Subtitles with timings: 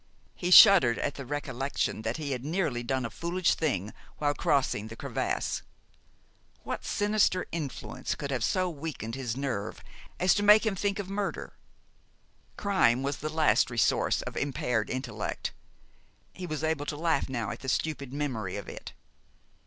[0.33, 4.87] He shuddered at the recollection that he had nearly done a foolish thing while crossing
[4.87, 5.61] the crevasse.
[6.63, 9.83] What sinister influence could have so weakened his nerve
[10.19, 11.53] as to make him think of murder?
[12.57, 15.51] Crime was the last resource of impaired intellect.
[16.33, 18.93] He was able to laugh now at the stupid memory of it.